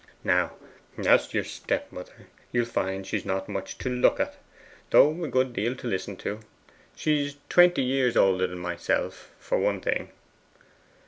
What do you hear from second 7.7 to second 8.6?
years older than